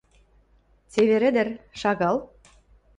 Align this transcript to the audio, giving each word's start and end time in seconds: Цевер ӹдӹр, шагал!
Цевер 0.91 1.21
ӹдӹр, 1.29 1.49
шагал! 1.79 2.17